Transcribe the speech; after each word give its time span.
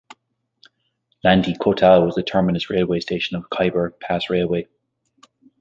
Landi 1.23 1.53
Kotal 1.55 2.03
was 2.07 2.15
the 2.15 2.23
terminus 2.23 2.71
railway 2.71 3.01
station 3.01 3.37
of 3.37 3.45
Khyber 3.55 3.91
Pass 3.99 4.31
Railway. 4.31 4.67